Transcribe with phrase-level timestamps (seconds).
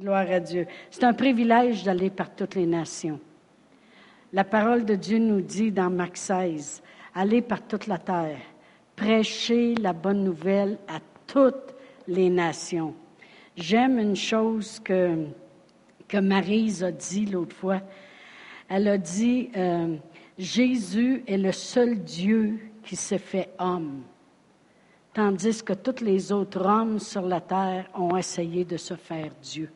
[0.00, 0.64] Gloire à Dieu.
[0.92, 3.18] C'est un privilège d'aller par toutes les nations.
[4.32, 6.82] La parole de Dieu nous dit dans Marc 16,
[7.16, 8.38] allez par toute la terre,
[8.94, 11.74] prêchez la bonne nouvelle à toutes
[12.06, 12.94] les nations.
[13.56, 15.26] J'aime une chose que,
[16.06, 17.80] que Marise a dit l'autre fois.
[18.68, 19.96] Elle a dit, euh,
[20.38, 24.02] Jésus est le seul Dieu qui s'est fait homme,
[25.12, 29.68] tandis que tous les autres hommes sur la terre ont essayé de se faire Dieu.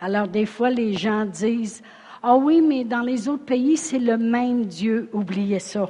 [0.00, 1.82] Alors des fois, les gens disent,
[2.22, 5.08] ah oui, mais dans les autres pays, c'est le même Dieu.
[5.12, 5.88] Oubliez ça.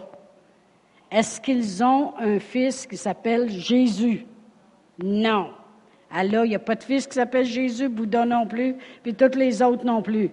[1.11, 4.27] Est-ce qu'ils ont un fils qui s'appelle Jésus?
[5.03, 5.51] Non.
[6.11, 9.37] Alors, il n'y a pas de fils qui s'appelle Jésus, Bouddha non plus, puis toutes
[9.37, 10.31] les autres non plus.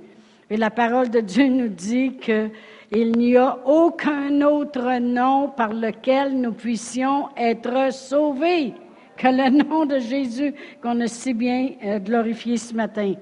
[0.50, 6.40] Et la parole de Dieu nous dit qu'il n'y a aucun autre nom par lequel
[6.40, 8.74] nous puissions être sauvés
[9.18, 13.14] que le nom de Jésus qu'on a si bien euh, glorifié ce matin.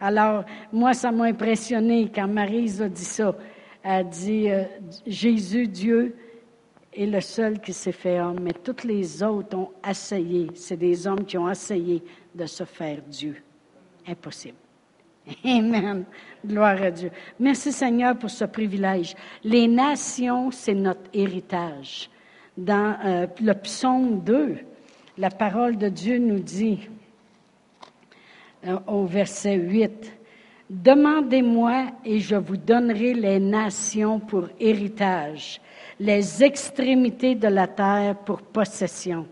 [0.00, 3.34] Alors, moi, ça m'a impressionné quand Marie a dit ça.
[3.82, 4.64] Elle a dit, euh,
[5.06, 6.14] Jésus, Dieu,
[6.92, 10.48] est le seul qui s'est fait homme, mais tous les autres ont essayé.
[10.54, 12.02] C'est des hommes qui ont essayé
[12.34, 13.36] de se faire Dieu.
[14.06, 14.56] Impossible.
[15.44, 16.04] Amen.
[16.44, 17.10] Gloire à Dieu.
[17.38, 19.14] Merci Seigneur pour ce privilège.
[19.44, 22.10] Les nations, c'est notre héritage.
[22.56, 24.56] Dans euh, le psaume 2,
[25.18, 26.88] la parole de Dieu nous dit,
[28.86, 30.12] au verset 8.
[30.70, 35.60] Demandez-moi et je vous donnerai les nations pour héritage,
[35.98, 39.26] les extrémités de la terre pour possession.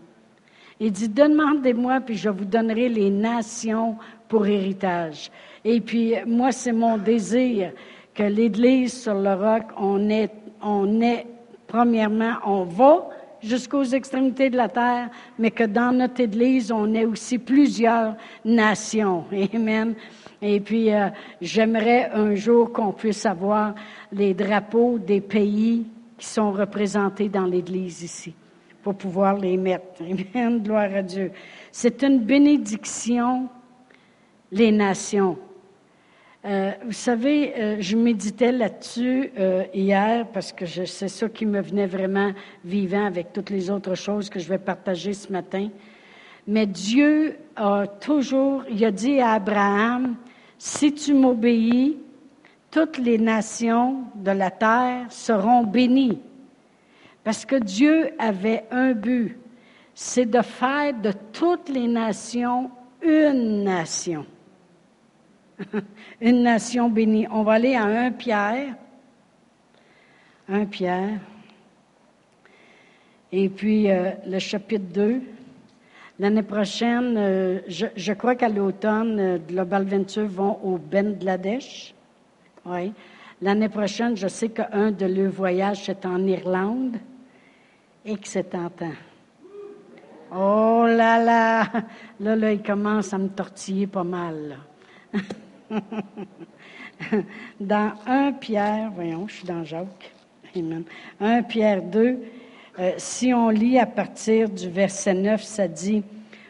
[0.79, 5.31] Il dit, demandez-moi puis je vous donnerai les nations pour héritage.
[5.63, 7.71] Et puis, moi, c'est mon désir
[8.13, 11.25] que l'Église sur le roc, on est, on est,
[11.67, 13.09] premièrement, on va
[13.41, 19.25] jusqu'aux extrémités de la terre, mais que dans notre Église, on ait aussi plusieurs nations.
[19.53, 19.95] Amen.
[20.41, 21.09] Et puis, euh,
[21.41, 23.73] j'aimerais un jour qu'on puisse avoir
[24.11, 25.85] les drapeaux des pays
[26.17, 28.33] qui sont représentés dans l'Église ici,
[28.83, 30.01] pour pouvoir les mettre.
[30.35, 30.61] Amen.
[30.61, 31.31] Gloire à Dieu.
[31.71, 33.47] C'est une bénédiction,
[34.51, 35.37] les nations.
[36.47, 41.59] Euh, vous savez, euh, je méditais là-dessus euh, hier parce que c'est ça qui me
[41.59, 42.31] venait vraiment
[42.63, 45.67] vivant avec toutes les autres choses que je vais partager ce matin.
[46.47, 50.15] Mais Dieu a toujours, il a dit à Abraham,
[50.57, 51.97] si tu m'obéis,
[52.71, 56.21] toutes les nations de la terre seront bénies.
[57.25, 59.37] Parce que Dieu avait un but,
[59.93, 62.71] c'est de faire de toutes les nations
[63.01, 64.25] une nation.
[66.21, 67.27] une nation bénie.
[67.31, 68.75] On va aller à un Pierre.
[70.49, 71.19] Un Pierre.
[73.31, 75.21] Et puis euh, le chapitre 2.
[76.19, 81.93] L'année prochaine, euh, je, crois qu'à l'automne, euh, Global Venture vont au Bangladesh.
[82.65, 82.91] Oui.
[83.41, 86.97] L'année prochaine, je sais qu'un de leurs voyages, c'est en Irlande
[88.03, 88.93] et que c'est tentant.
[90.31, 91.67] Oh là là!
[92.19, 94.57] Là, là, il commence à me tortiller pas mal.
[97.59, 100.11] dans 1 Pierre, voyons, je suis dans Jacques.
[100.55, 100.83] Amen.
[101.19, 102.17] 1 Pierre 2,
[102.79, 106.03] euh, si on lit à partir du verset 9, ça dit,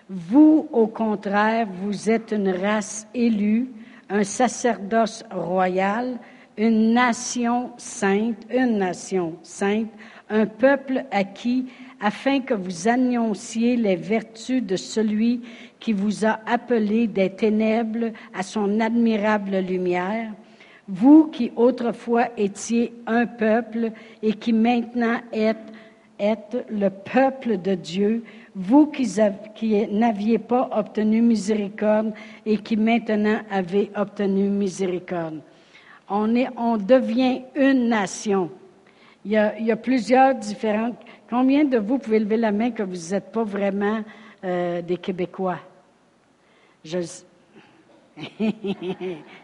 [0.10, 3.70] Vous, au contraire, vous êtes une race élue,
[4.10, 6.20] un sacerdoce royal,
[6.58, 9.92] une nation sainte, une nation sainte,
[10.30, 11.68] un peuple acquis,
[12.00, 15.42] afin que vous annonciez les vertus de celui
[15.80, 20.32] qui vous a appelé des ténèbres à son admirable lumière,
[20.88, 23.92] vous qui autrefois étiez un peuple
[24.24, 25.58] et qui maintenant êtes,
[26.18, 28.24] êtes le peuple de Dieu,
[28.56, 29.08] vous qui,
[29.56, 32.14] qui n'aviez pas obtenu miséricorde
[32.46, 35.42] et qui maintenant avez obtenu miséricorde.
[36.10, 38.50] On, est, on devient une nation.
[39.26, 40.96] Il y, a, plusieurs différentes.
[41.30, 44.02] Combien de vous pouvez lever la main que vous n'êtes pas vraiment
[44.48, 45.60] euh, des Québécois?
[46.84, 47.00] Je...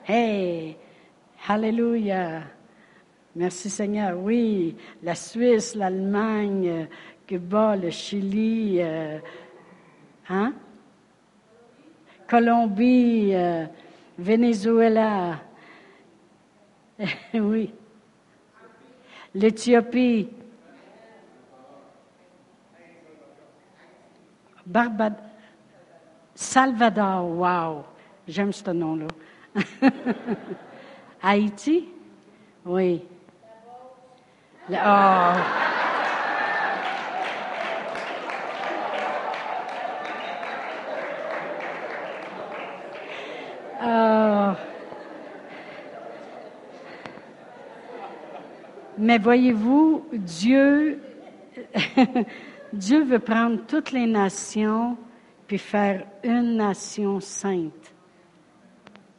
[0.07, 0.77] hey,
[1.45, 2.43] Alléluia.
[3.35, 4.17] Merci Seigneur.
[4.17, 6.87] Oui, la Suisse, l'Allemagne,
[7.27, 9.19] Cuba, le Chili, euh,
[10.29, 10.53] hein?
[12.27, 13.65] Colombie, euh,
[14.17, 15.41] Venezuela.
[17.33, 17.73] oui.
[19.35, 20.29] L'Éthiopie.
[26.35, 27.83] Salvador, wow,
[28.27, 29.07] j'aime ce nom-là.
[31.21, 31.89] Haïti?
[32.65, 33.03] Oui.
[34.71, 35.33] Oh.
[43.83, 44.53] Euh,
[48.97, 51.01] mais voyez-vous, Dieu,
[52.73, 54.97] Dieu veut prendre toutes les nations
[55.45, 57.93] puis faire une nation sainte.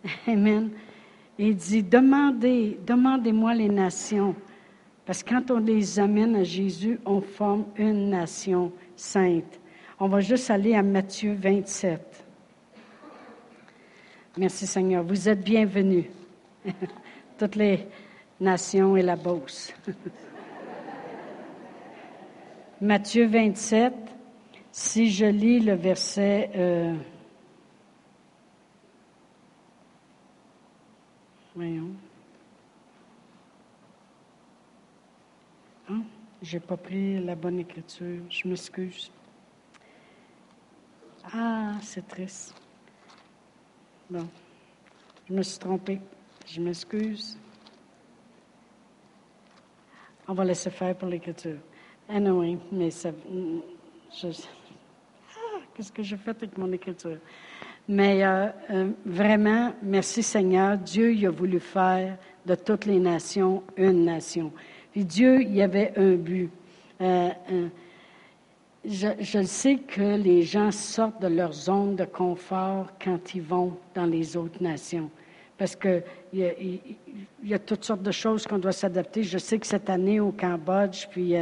[0.26, 0.70] Amen.
[1.38, 4.34] Il dit, demandez, demandez-moi les nations.
[5.06, 9.60] Parce que quand on les amène à Jésus, on forme une nation sainte.
[10.00, 12.24] On va juste aller à Matthieu 27.
[14.36, 15.04] Merci Seigneur.
[15.04, 16.06] Vous êtes bienvenus.
[17.38, 17.86] Toutes les
[18.40, 19.72] nations et la Beauce.
[22.84, 23.94] Matthieu 27,
[24.70, 26.50] si je lis le verset...
[26.54, 26.94] Euh,
[31.54, 31.92] voyons.
[35.88, 36.02] Hein?
[36.42, 38.20] Je n'ai pas pris la bonne écriture.
[38.28, 39.10] Je m'excuse.
[41.32, 42.54] Ah, c'est triste.
[44.10, 44.28] Bon,
[45.26, 46.02] je me suis trompée.
[46.46, 47.38] Je m'excuse.
[50.28, 51.60] On va laisser faire pour l'écriture.
[52.08, 53.10] Anyway, mais ça.
[54.12, 57.18] Je, ah, qu'est-ce que j'ai fait avec mon écriture?
[57.88, 62.16] Mais euh, euh, vraiment, merci Seigneur, Dieu il a voulu faire
[62.46, 64.52] de toutes les nations une nation.
[64.92, 66.50] Puis Dieu, il y avait un but.
[67.00, 67.30] Euh,
[68.84, 73.76] je, je, sais que les gens sortent de leur zone de confort quand ils vont
[73.94, 75.10] dans les autres nations.
[75.56, 76.02] Parce qu'il
[76.32, 76.80] y,
[77.42, 79.22] y a toutes sortes de choses qu'on doit s'adapter.
[79.22, 81.34] Je sais que cette année au Cambodge, puis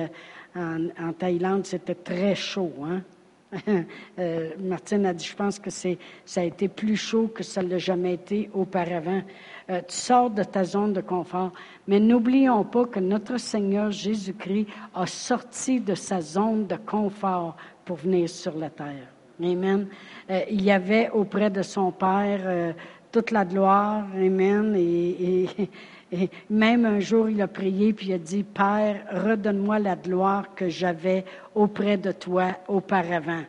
[0.55, 2.73] en, Thaïlande, c'était très chaud.
[2.85, 3.03] Hein?
[4.19, 7.63] euh, Martine a dit, je pense que c'est, ça a été plus chaud que ça
[7.63, 9.23] ne l'a jamais été auparavant.
[9.71, 11.53] Euh, tu sors de ta zone de confort,
[11.87, 17.97] mais n'oublions pas que notre Seigneur Jésus-Christ a sorti de sa zone de confort pour
[17.97, 19.09] venir sur la terre.
[19.43, 19.89] Amen.
[20.31, 22.75] Euh, il y avait auprès de son Père
[23.11, 24.07] toute la gloire.
[24.15, 24.75] Amen.
[24.77, 25.47] Et,
[26.13, 30.55] et même un jour, il a prié, puis il a dit, Père, redonne-moi la gloire
[30.55, 31.25] que j'avais
[31.55, 33.43] auprès de toi auparavant.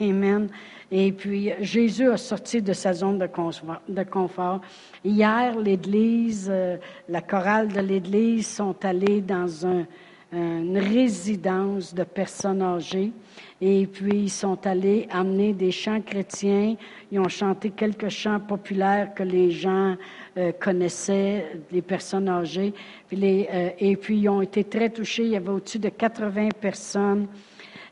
[0.00, 0.48] Amen.
[0.90, 4.60] Et puis, Jésus a sorti de sa zone de confort.
[5.04, 6.76] Hier, l'Église, euh,
[7.08, 9.84] la chorale de l'Église sont allés dans un,
[10.32, 13.12] une résidence de personnes âgées.
[13.60, 16.76] Et puis, ils sont allés amener des chants chrétiens.
[17.10, 19.96] Ils ont chanté quelques chants populaires que les gens
[20.38, 22.74] euh, connaissaient, les personnes âgées.
[23.10, 25.22] Euh, et puis, ils ont été très touchés.
[25.22, 27.26] Il y avait au-dessus de 80 personnes.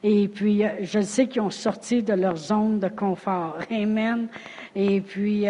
[0.03, 3.57] Et puis, euh, je sais qu'ils ont sorti de leur zone de confort.
[3.71, 4.29] Amen.
[4.77, 5.47] Et puis,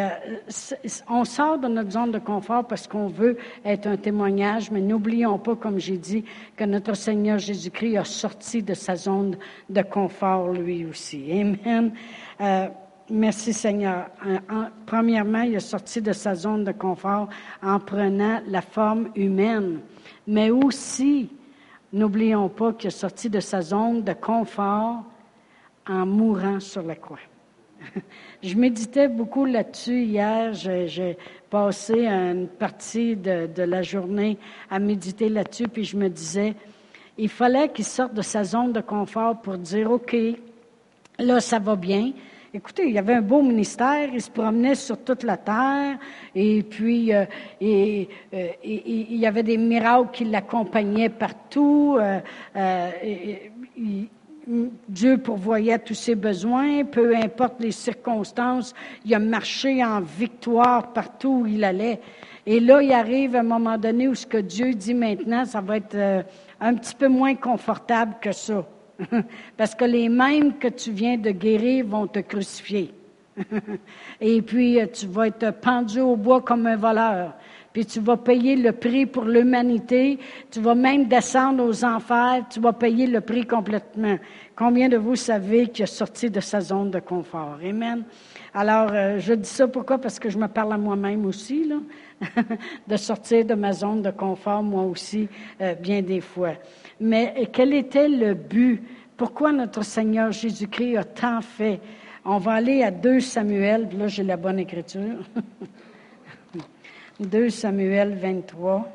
[1.09, 5.39] on sort de notre zone de confort parce qu'on veut être un témoignage, mais n'oublions
[5.39, 6.25] pas, comme j'ai dit,
[6.57, 9.37] que notre Seigneur Jésus-Christ a sorti de sa zone
[9.69, 11.25] de confort lui aussi.
[11.33, 11.93] Amen.
[13.11, 14.09] Merci Seigneur.
[14.87, 17.29] premièrement, il a sorti de sa zone de confort
[17.63, 19.81] en prenant la forme humaine,
[20.27, 21.31] mais aussi,
[21.93, 25.05] n'oublions pas qu'il a sorti de sa zone de confort
[25.87, 27.19] en mourant sur la croix.
[28.43, 30.53] Je méditais beaucoup là-dessus hier.
[30.55, 31.17] J'ai
[31.51, 34.39] passé une partie de, la journée
[34.71, 36.55] à méditer là-dessus, puis je me disais,
[37.17, 40.17] il fallait qu'il sorte de sa zone de confort pour dire, OK,
[41.19, 42.13] là, ça va bien.
[42.57, 45.99] Écoutez, il avait un beau ministère, il se promenait sur toute la terre,
[46.37, 47.25] et puis euh,
[47.61, 48.05] euh,
[48.63, 51.99] il y avait des miracles qui l'accompagnaient partout.
[51.99, 52.21] Euh,
[54.89, 58.73] Dieu pourvoyait tous ses besoins, peu importe les circonstances.
[59.05, 62.01] Il a marché en victoire partout où il allait.
[62.47, 65.79] Et là, il arrive un moment donné où ce que Dieu dit maintenant, ça va
[65.79, 66.23] être euh,
[66.61, 68.65] un petit peu moins confortable que ça.
[69.57, 72.93] Parce que les mêmes que tu viens de guérir vont te crucifier.
[74.21, 77.35] Et puis, euh, tu vas être pendu au bois comme un voleur
[77.75, 82.61] puis tu vas payer le prix pour l'humanité, tu vas même descendre aux enfers, tu
[82.61, 84.17] vas payer le prix complètement.
[84.55, 87.59] Combien de vous savez qu'il est sorti de sa zone de confort?
[87.69, 88.05] Amen.
[88.57, 89.99] Alors, euh, je dis ça pourquoi?
[89.99, 91.81] Parce que je me parle à moi-même aussi, là,
[92.87, 95.29] de sortir de ma zone de confort, moi aussi,
[95.61, 96.53] euh, bien des fois.
[97.01, 98.81] Mais euh, quel était le but?
[99.17, 101.81] Pourquoi notre Seigneur Jésus-Christ a tant fait?
[102.25, 105.25] On va aller à 2 Samuel, là j'ai la bonne écriture.
[107.19, 108.89] 2 Samuel 23.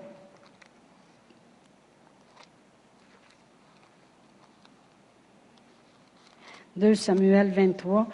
[6.80, 8.08] «2 Samuel 23.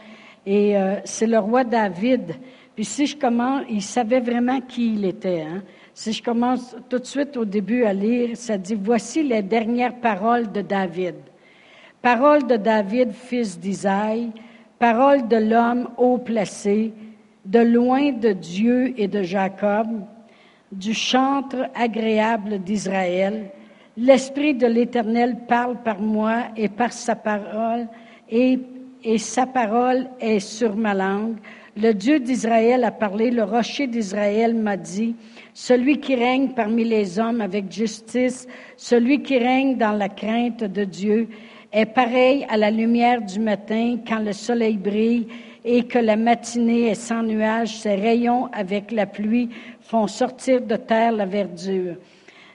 [0.45, 2.35] Et euh, c'est le roi David.
[2.75, 5.41] Puis si je commence, il savait vraiment qui il était.
[5.41, 5.63] Hein?
[5.93, 9.95] Si je commence tout de suite au début à lire, ça dit, voici les dernières
[10.01, 11.15] paroles de David.
[12.01, 14.31] Paroles de David, fils d'Isaïe,
[14.77, 16.93] paroles de l'homme haut placé,
[17.45, 19.87] de loin de Dieu et de Jacob,
[20.71, 23.51] du chantre agréable d'Israël.
[23.95, 27.87] L'Esprit de l'Éternel parle par moi et par sa parole,
[28.29, 28.59] et,
[29.05, 31.35] et sa parole est sur ma langue.
[31.77, 35.15] Le Dieu d'Israël a parlé, le rocher d'Israël m'a dit,
[35.53, 38.47] celui qui règne parmi les hommes avec justice,
[38.77, 41.27] celui qui règne dans la crainte de Dieu,
[41.71, 45.27] est pareil à la lumière du matin quand le soleil brille
[45.63, 49.50] et que la matinée est sans nuages, ses rayons avec la pluie
[49.81, 51.95] font sortir de terre la verdure.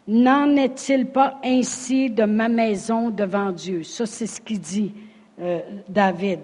[0.08, 3.84] N'en est-il pas ainsi de ma maison devant Dieu?
[3.84, 4.92] Ça, c'est ce qu'il dit
[5.40, 6.40] euh, David.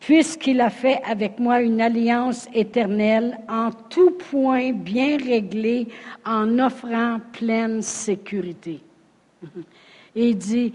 [0.00, 5.86] Puisqu'il a fait avec moi une alliance éternelle en tout point bien réglée,
[6.26, 8.80] en offrant pleine sécurité.
[10.16, 10.72] Et il dit,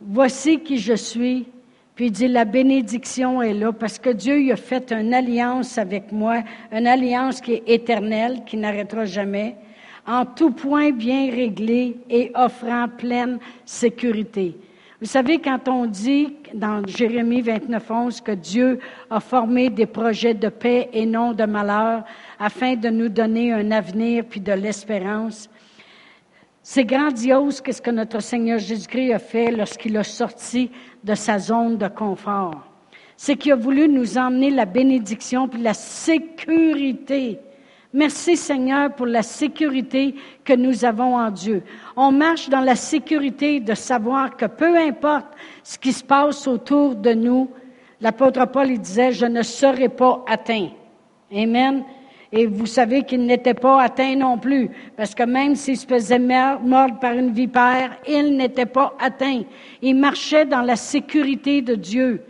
[0.00, 1.46] voici qui je suis,
[1.94, 6.12] puis il dit, la bénédiction est là parce que Dieu a fait une alliance avec
[6.12, 9.56] moi, une alliance qui est éternelle, qui n'arrêtera jamais,
[10.06, 14.54] en tout point bien réglé et offrant pleine sécurité.
[14.98, 18.78] Vous savez, quand on dit dans Jérémie 29, 11 que Dieu
[19.10, 22.02] a formé des projets de paix et non de malheur
[22.38, 25.50] afin de nous donner un avenir puis de l'espérance,
[26.62, 30.70] c'est grandiose ce que notre Seigneur Jésus-Christ a fait lorsqu'il a sorti
[31.04, 32.64] de sa zone de confort.
[33.18, 37.38] C'est qu'il a voulu nous emmener la bénédiction puis la sécurité.
[37.96, 41.62] Merci Seigneur pour la sécurité que nous avons en Dieu.
[41.96, 45.28] On marche dans la sécurité de savoir que peu importe
[45.62, 47.48] ce qui se passe autour de nous,
[48.02, 50.68] l'apôtre Paul il disait, je ne serai pas atteint.
[51.34, 51.84] Amen.
[52.32, 56.18] Et vous savez qu'il n'était pas atteint non plus, parce que même s'il se faisait
[56.18, 59.40] mordre par une vipère, il n'était pas atteint.
[59.80, 62.22] Il marchait dans la sécurité de Dieu.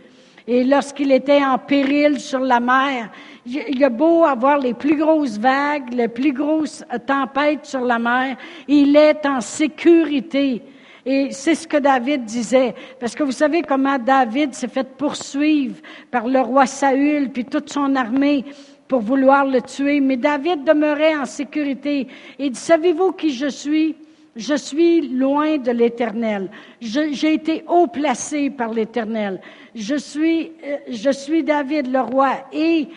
[0.47, 3.09] Et lorsqu'il était en péril sur la mer,
[3.47, 8.37] il a beau avoir les plus grosses vagues, les plus grosses tempêtes sur la mer,
[8.67, 10.61] il est en sécurité.
[11.05, 12.75] Et c'est ce que David disait.
[12.99, 15.77] Parce que vous savez comment David s'est fait poursuivre
[16.11, 18.43] par le roi Saül, puis toute son armée
[18.89, 22.07] pour vouloir le tuer, mais David demeurait en sécurité.
[22.39, 23.95] Il dit, savez-vous qui je suis?
[24.35, 26.49] Je suis loin de l'Éternel.
[26.79, 29.41] J'ai été haut placé par l'Éternel.
[29.73, 32.33] Je suis, euh, je suis David le roi.
[32.53, 32.87] Et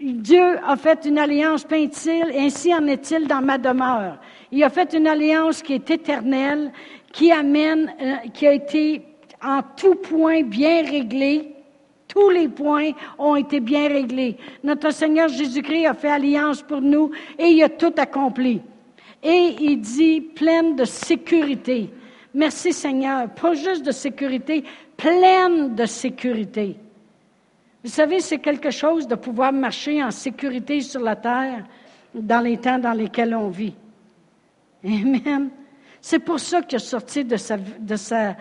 [0.00, 4.18] Dieu a fait une alliance, peint-il, ainsi en est-il dans ma demeure.
[4.50, 6.72] Il a fait une alliance qui est éternelle,
[7.12, 9.02] qui amène, euh, qui a été
[9.42, 11.54] en tout point bien réglée
[12.10, 14.36] tous les points ont été bien réglés.
[14.64, 18.60] Notre Seigneur Jésus-Christ a fait alliance pour nous et il a tout accompli.
[19.22, 21.90] Et il dit pleine de sécurité.
[22.34, 23.28] Merci Seigneur.
[23.30, 24.64] Pas juste de sécurité,
[24.96, 26.76] pleine de sécurité.
[27.82, 31.64] Vous savez, c'est quelque chose de pouvoir marcher en sécurité sur la terre
[32.14, 33.74] dans les temps dans lesquels on vit.
[34.84, 35.50] Amen.
[36.00, 38.36] C'est pour ça qu'il est sorti de sa, de sa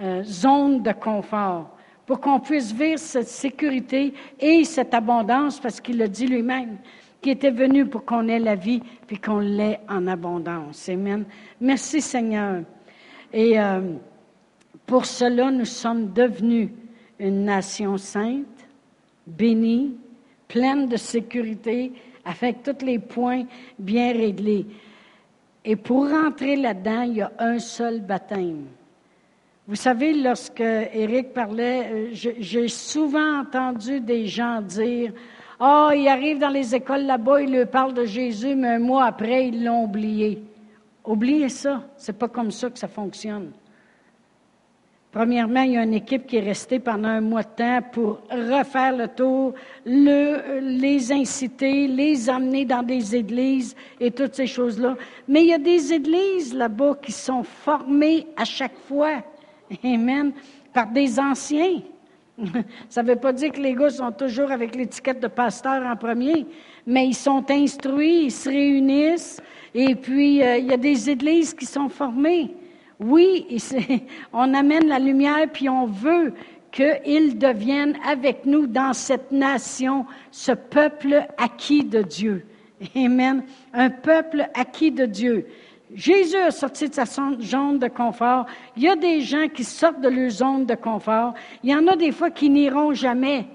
[0.00, 1.70] euh, zone de confort
[2.06, 6.76] pour qu'on puisse vivre cette sécurité et cette abondance, parce qu'il l'a dit lui-même,
[7.22, 10.88] qui était venu pour qu'on ait la vie, puis qu'on l'ait en abondance.
[10.90, 11.24] Amen.
[11.60, 12.62] Merci Seigneur.
[13.32, 13.80] Et euh,
[14.84, 16.68] pour cela, nous sommes devenus
[17.18, 18.44] une nation sainte,
[19.26, 19.96] bénie,
[20.48, 21.92] pleine de sécurité,
[22.24, 23.44] avec tous les points
[23.78, 24.66] bien réglés.
[25.64, 28.66] Et pour rentrer là-dedans, il y a un seul baptême.
[29.66, 35.12] Vous savez, lorsque Éric parlait, euh, j'ai souvent entendu des gens dire
[35.58, 38.78] Ah, oh, ils arrivent dans les écoles là-bas, ils leur parlent de Jésus, mais un
[38.78, 40.42] mois après, ils l'ont oublié.
[41.02, 41.82] Oubliez ça.
[41.96, 43.52] C'est pas comme ça que ça fonctionne.
[45.14, 48.18] Premièrement, il y a une équipe qui est restée pendant un mois de temps pour
[48.32, 49.54] refaire le tour,
[49.86, 54.96] le, les inciter, les amener dans des églises et toutes ces choses-là.
[55.28, 59.22] Mais il y a des églises là-bas qui sont formées à chaque fois.
[59.84, 60.32] Amen.
[60.72, 61.80] Par des anciens.
[62.88, 65.94] Ça ne veut pas dire que les gars sont toujours avec l'étiquette de pasteur en
[65.94, 66.44] premier,
[66.88, 69.40] mais ils sont instruits, ils se réunissent,
[69.76, 72.52] et puis euh, il y a des églises qui sont formées.
[73.00, 73.46] Oui,
[74.32, 76.32] on amène la lumière, puis on veut
[76.72, 82.44] qu'ils deviennent avec nous dans cette nation, ce peuple acquis de Dieu.
[82.96, 83.44] Amen.
[83.72, 85.46] Un peuple acquis de Dieu.
[85.94, 88.46] Jésus a sorti de sa zone de confort.
[88.76, 91.34] Il y a des gens qui sortent de leur zone de confort.
[91.62, 93.46] Il y en a des fois qui n'iront jamais,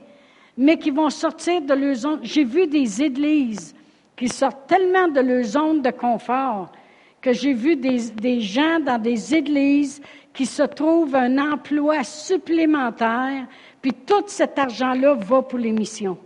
[0.57, 2.19] mais qui vont sortir de leur zone.
[2.23, 3.75] J'ai vu des églises
[4.15, 6.71] qui sortent tellement de leur zone de confort
[7.21, 10.01] que j'ai vu des, gens dans des églises
[10.33, 13.47] qui se trouvent un emploi supplémentaire,
[13.81, 16.17] puis tout cet argent-là va pour les missions.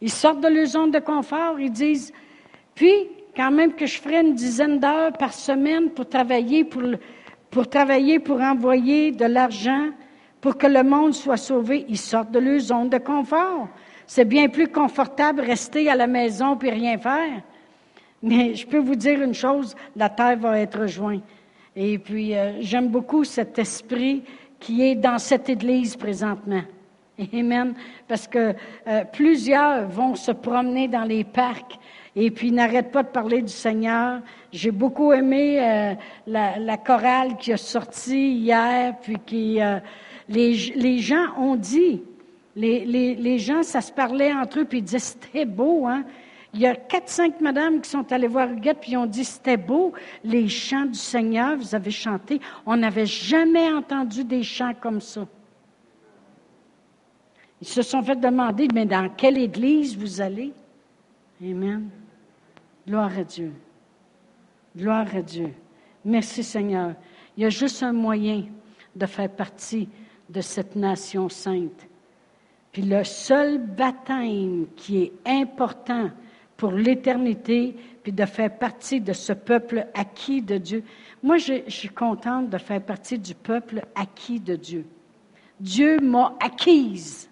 [0.00, 2.12] Ils sortent de leur zone de confort, ils disent,
[2.74, 6.82] puis, quand même que je ferais une dizaine d'heures par semaine pour travailler, pour,
[7.50, 9.90] pour travailler, pour envoyer de l'argent,
[10.40, 13.68] pour que le monde soit sauvé, ils sortent de leur zone de confort.
[14.06, 17.42] C'est bien plus confortable rester à la maison puis rien faire.
[18.22, 21.22] Mais je peux vous dire une chose, la terre va être rejointe.
[21.76, 24.22] Et puis, euh, j'aime beaucoup cet esprit
[24.60, 26.62] qui est dans cette Église présentement.
[27.32, 27.74] Amen.
[28.08, 28.54] Parce que
[28.86, 31.78] euh, plusieurs vont se promener dans les parcs
[32.16, 34.20] et puis n'arrêtent pas de parler du Seigneur.
[34.52, 35.94] J'ai beaucoup aimé euh,
[36.26, 39.58] la, chorale qui a sorti hier, puis qui
[40.28, 42.02] les, les gens ont dit,
[42.56, 46.04] les, gens, ça se parlait entre eux, puis ils disaient c'était beau, hein.
[46.54, 49.24] Il y a quatre, cinq madames qui sont allées voir Huguette, puis ils ont dit,
[49.24, 49.92] c'était beau,
[50.22, 52.40] les chants du Seigneur, vous avez chanté.
[52.64, 55.26] On n'avait jamais entendu des chants comme ça.
[57.60, 60.52] Ils se sont fait demander, mais dans quelle église vous allez?
[61.42, 61.88] Amen.
[62.86, 63.52] Gloire à Dieu.
[64.76, 65.52] Gloire à Dieu.
[66.04, 66.94] Merci Seigneur.
[67.36, 68.44] Il y a juste un moyen
[68.94, 69.88] de faire partie
[70.28, 71.88] de cette nation sainte.
[72.74, 76.10] Puis le seul baptême qui est important
[76.56, 80.82] pour l'éternité, puis de faire partie de ce peuple acquis de Dieu.
[81.22, 84.84] Moi, je, suis contente de faire partie du peuple acquis de Dieu.
[85.60, 87.30] Dieu m'a acquise.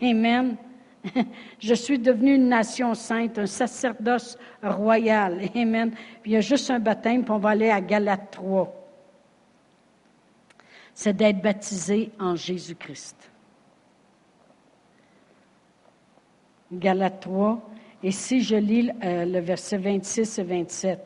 [0.00, 0.56] Amen.
[1.58, 5.40] Je suis devenue une nation sainte, un sacerdoce royal.
[5.56, 5.90] Amen.
[6.22, 8.72] Puis il y a juste un baptême, puis on va aller à Galate 3.
[10.94, 13.33] C'est d'être baptisé en Jésus-Christ.
[16.78, 17.70] Galate 3,
[18.02, 21.00] et si je lis euh, le verset 26 et 27,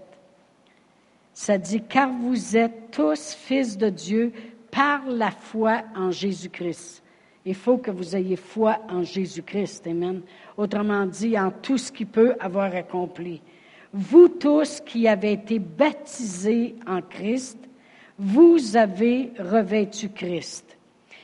[1.33, 4.33] ça dit, car vous êtes tous fils de Dieu
[4.71, 7.03] par la foi en Jésus-Christ.
[7.45, 9.87] Il faut que vous ayez foi en Jésus-Christ.
[9.87, 10.23] Amen.
[10.57, 13.41] Autrement dit, en tout ce qu'il peut avoir accompli.
[13.93, 17.57] Vous tous qui avez été baptisés en Christ,
[18.19, 20.68] vous avez revêtu Christ.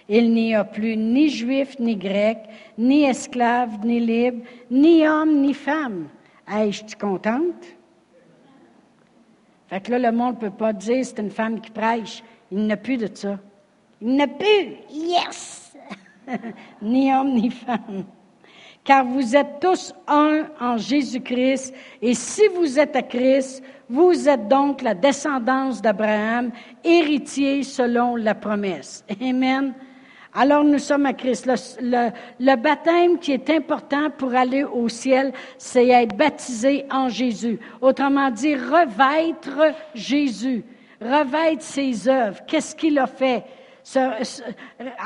[0.08, 2.38] Il n'y a plus ni juif, ni grec,
[2.76, 6.08] ni esclave, ni libre, ni homme, ni femme.
[6.70, 7.64] Suis contente?
[9.68, 12.22] Fait que là, le monde ne peut pas dire c'est une femme qui prêche.
[12.50, 13.38] Il n'a plus de ça.
[14.02, 14.76] Il n'a plus.
[14.90, 15.74] Yes!
[16.82, 18.04] ni homme, ni femme.
[18.84, 24.46] Car vous êtes tous un en Jésus-Christ, et si vous êtes à Christ, vous êtes
[24.48, 26.50] donc la descendance d'Abraham,
[26.84, 29.02] héritier selon la promesse.
[29.22, 29.72] Amen.
[30.36, 31.46] Alors nous sommes à Christ.
[31.80, 37.60] Le, baptême qui est important pour aller au ciel, c'est être baptisé en Jésus.
[37.80, 40.64] Autrement dit, revêtre Jésus,
[41.00, 42.40] revêtre ses œuvres.
[42.46, 43.44] Qu'est-ce qu'il a fait?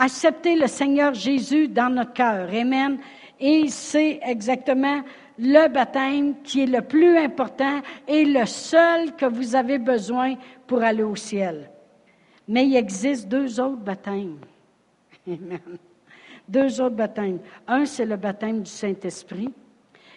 [0.01, 2.49] accepter le Seigneur Jésus dans notre cœur.
[2.49, 2.99] Amen.
[3.41, 5.03] Et c'est exactement
[5.37, 10.35] le baptême qui est le plus important et le seul que vous avez besoin
[10.69, 11.71] pour aller au ciel.
[12.47, 14.39] Mais il existe deux autres baptêmes.
[15.29, 15.79] Amen.
[16.49, 17.41] Deux autres baptêmes.
[17.67, 19.51] Un, c'est le baptême du Saint-Esprit.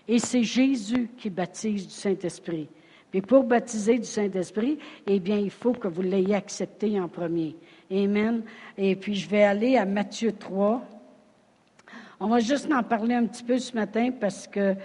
[0.08, 2.68] Et c'est Jésus qui baptise du Saint-Esprit.
[3.12, 7.58] Puis pour baptiser du Saint-Esprit, eh bien, il faut que vous l'ayez accepté en premier.
[7.92, 8.44] Amen.
[8.78, 10.82] Et puis, je vais aller à Matthieu 3.
[12.22, 14.76] On va juste en parler un petit peu ce matin parce que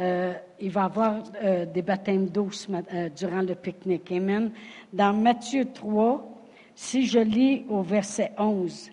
[0.00, 4.10] euh, il va y avoir euh, des baptêmes d'eau euh, durant le pique-nique.
[4.10, 4.50] Amen.
[4.92, 6.26] Dans Matthieu 3,
[6.74, 8.90] si je lis au verset 11,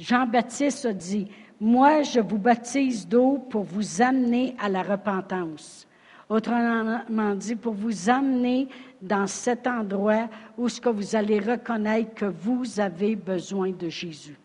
[0.00, 1.28] Jean-Baptiste a dit,
[1.60, 5.86] Moi, je vous baptise d'eau pour vous amener à la repentance.
[6.30, 8.68] Autrement dit, pour vous amener
[9.02, 14.38] dans cet endroit où ce que vous allez reconnaître que vous avez besoin de Jésus.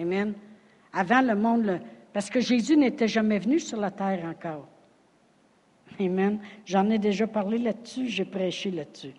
[0.00, 0.32] Amen.
[0.92, 1.80] Avant le monde,
[2.12, 4.66] parce que Jésus n'était jamais venu sur la terre encore.
[6.00, 6.38] Amen.
[6.64, 9.12] J'en ai déjà parlé là-dessus, j'ai prêché là-dessus.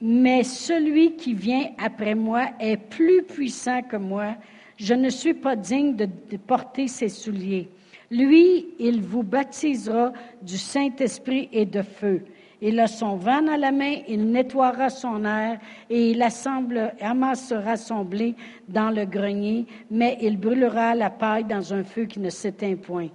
[0.00, 4.36] Mais celui qui vient après moi est plus puissant que moi
[4.80, 6.08] je ne suis pas digne de,
[6.46, 7.68] porter ses souliers.
[8.10, 10.12] Lui, il vous baptisera
[10.42, 12.22] du Saint-Esprit et de feu.
[12.62, 17.76] Il a son vent à la main, il nettoiera son air et il assemble, amassera
[17.76, 18.34] son blé
[18.68, 23.08] dans le grenier, mais il brûlera la paille dans un feu qui ne s'éteint point.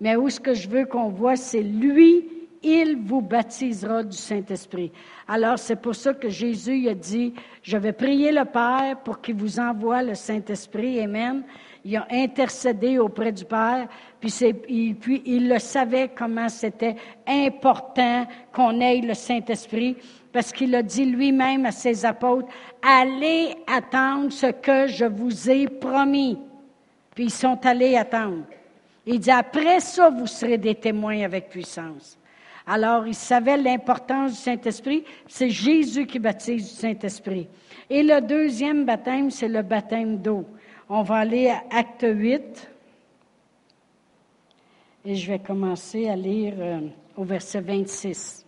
[0.00, 2.24] Mais où ce que je veux qu'on voit, c'est lui
[2.62, 4.92] il vous baptisera du Saint-Esprit.
[5.26, 9.36] Alors, c'est pour ça que Jésus a dit, je vais prier le Père pour qu'il
[9.36, 11.00] vous envoie le Saint-Esprit.
[11.00, 11.42] Amen.
[11.84, 13.88] Il a intercédé auprès du Père,
[14.20, 14.30] puis,
[14.68, 16.96] il, puis il le savait comment c'était
[17.26, 19.96] important qu'on ait le Saint-Esprit,
[20.30, 22.48] parce qu'il a dit lui-même à ses apôtres,
[22.82, 26.38] allez attendre ce que je vous ai promis.
[27.14, 28.44] Puis ils sont allés attendre.
[29.06, 32.18] Il dit, après ça, vous serez des témoins avec puissance.
[32.66, 35.04] Alors, il savait l'importance du Saint-Esprit.
[35.26, 37.48] C'est Jésus qui baptise du Saint-Esprit.
[37.88, 40.46] Et le deuxième baptême, c'est le baptême d'eau.
[40.88, 42.70] On va aller à Acte 8.
[45.04, 46.80] Et je vais commencer à lire euh,
[47.16, 48.44] au verset 26.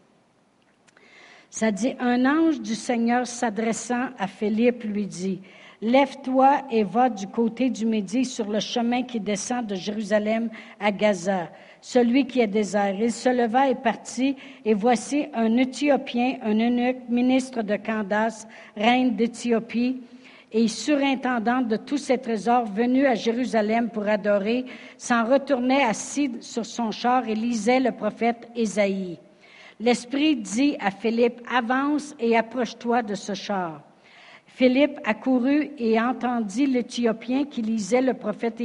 [1.49, 5.41] Ça dit, un ange du Seigneur s'adressant à Philippe lui dit,
[5.83, 10.49] Lève-toi et va du côté du Midi sur le chemin qui descend de Jérusalem
[10.79, 11.51] à Gaza,
[11.83, 12.95] celui qui est désert.
[12.99, 19.17] Il se leva et partit, et voici un Éthiopien, un eunuque, ministre de Candace, reine
[19.17, 20.01] d'Éthiopie,
[20.53, 24.65] et surintendant de tous ses trésors, venu à Jérusalem pour adorer,
[24.97, 29.19] s'en retournait assis sur son char et lisait le prophète Ésaïe.
[29.81, 33.83] L'Esprit dit à Philippe, avance et approche-toi de ce char.
[34.47, 38.61] Philippe accourut et entendit l'Éthiopien qui lisait le prophète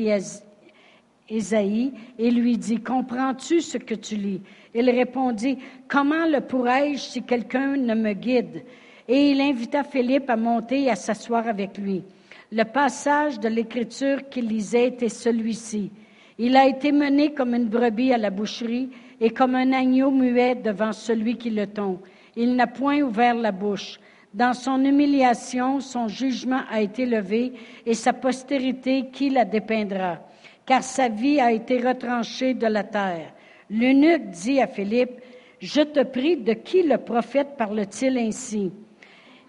[1.30, 4.42] Ésaïe et lui dit, Comprends-tu ce que tu lis?
[4.74, 8.64] Il répondit, Comment le pourrais-je si quelqu'un ne me guide?
[9.08, 12.04] Et il invita Philippe à monter et à s'asseoir avec lui.
[12.52, 15.92] Le passage de l'Écriture qu'il lisait était celui-ci.
[16.38, 20.56] Il a été mené comme une brebis à la boucherie et comme un agneau muet
[20.56, 22.00] devant celui qui le tond.
[22.36, 24.00] Il n'a point ouvert la bouche.
[24.34, 27.54] Dans son humiliation, son jugement a été levé
[27.86, 30.20] et sa postérité, qui la dépeindra?
[30.68, 33.34] Car sa vie a été retranchée de la terre.
[33.70, 35.22] L'eunuque dit à Philippe,
[35.62, 38.74] Je te prie, de qui le prophète parle-t-il ainsi?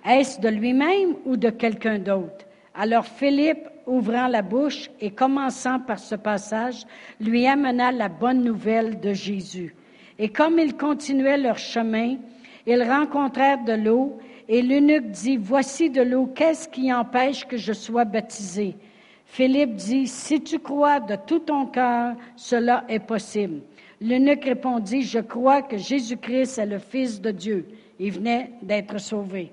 [0.07, 2.46] Est-ce de lui-même ou de quelqu'un d'autre?
[2.72, 6.85] Alors Philippe, ouvrant la bouche et commençant par ce passage,
[7.20, 9.74] lui amena la bonne nouvelle de Jésus.
[10.20, 12.16] Et comme ils continuaient leur chemin,
[12.64, 17.72] ils rencontrèrent de l'eau et l'eunuque dit, Voici de l'eau, qu'est-ce qui empêche que je
[17.72, 18.76] sois baptisé?
[19.30, 23.60] Philippe dit, Si tu crois de tout ton cœur, cela est possible.
[24.00, 27.68] L'eunuque répondit, Je crois que Jésus-Christ est le Fils de Dieu.
[28.00, 29.52] Il venait d'être sauvé.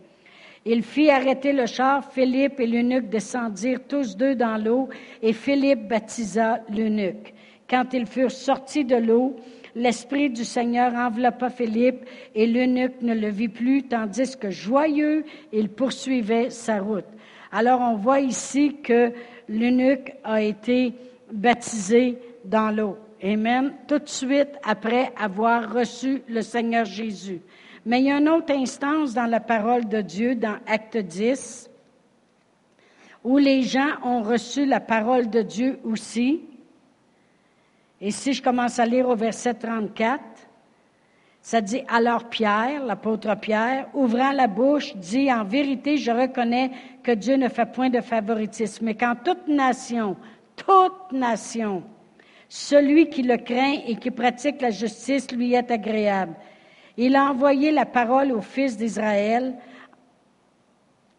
[0.66, 2.12] Il fit arrêter le char.
[2.12, 4.90] Philippe et l'eunuque descendirent tous deux dans l'eau
[5.22, 7.34] et Philippe baptisa l'eunuque.
[7.70, 9.36] Quand ils furent sortis de l'eau,
[9.76, 15.70] l'Esprit du Seigneur enveloppa Philippe et l'eunuque ne le vit plus, tandis que joyeux, il
[15.70, 17.06] poursuivait sa route.
[17.52, 19.14] Alors on voit ici que
[19.48, 20.94] l'eunuque a été
[21.32, 22.98] baptisé dans l'eau.
[23.24, 23.74] Amen.
[23.88, 27.42] Tout de suite après avoir reçu le Seigneur Jésus.
[27.86, 31.70] Mais il y a une autre instance dans la parole de Dieu, dans Acte 10,
[33.24, 36.42] où les gens ont reçu la parole de Dieu aussi.
[38.02, 40.22] Et si je commence à lire au verset 34,
[41.46, 46.72] ça dit, alors Pierre, l'apôtre Pierre, ouvrant la bouche, dit, en vérité, je reconnais
[47.04, 50.18] que Dieu ne fait point de favoritisme, mais qu'en toute nation,
[50.56, 51.84] toute nation,
[52.50, 56.34] celui qui le craint et qui pratique la justice lui est agréable.
[56.98, 59.54] Il a envoyé la parole aux fils d'Israël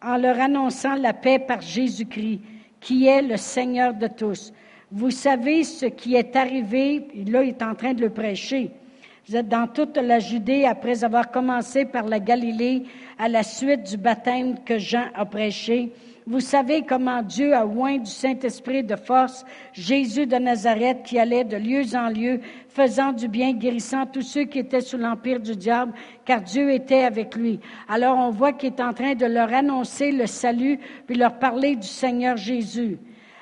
[0.01, 2.41] en leur annonçant la paix par Jésus-Christ,
[2.81, 4.51] qui est le Seigneur de tous.
[4.91, 8.73] Vous savez ce qui est arrivé, là il est en train de le prêcher.
[9.29, 12.83] Vous êtes dans toute la Judée après avoir commencé par la Galilée
[13.19, 15.91] à la suite du baptême que Jean a prêché.
[16.25, 21.43] Vous savez comment Dieu a oint du Saint-Esprit de force Jésus de Nazareth qui allait
[21.43, 25.57] de lieu en lieu, faisant du bien, guérissant tous ceux qui étaient sous l'empire du
[25.57, 25.91] diable,
[26.23, 27.59] car Dieu était avec lui.
[27.89, 31.75] Alors on voit qu'il est en train de leur annoncer le salut, puis leur parler
[31.75, 32.97] du Seigneur Jésus.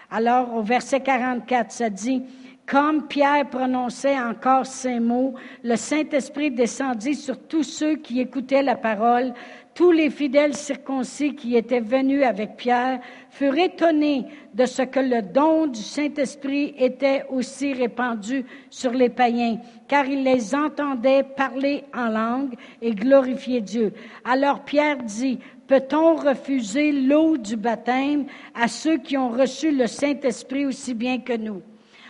[0.10, 2.24] Alors, au verset 44, ça dit,
[2.66, 8.76] comme Pierre prononçait encore ces mots, le Saint-Esprit descendit sur tous ceux qui écoutaient la
[8.76, 9.34] parole.
[9.76, 14.26] Tous les fidèles circoncis qui étaient venus avec Pierre furent étonnés
[14.56, 20.24] de ce que le don du Saint-Esprit était aussi répandu sur les païens, car ils
[20.24, 23.94] les entendaient parler en langue et glorifier Dieu.
[24.24, 28.26] Alors Pierre dit, Peut-on refuser l'eau du baptême
[28.56, 31.62] à ceux qui ont reçu le Saint-Esprit aussi bien que nous?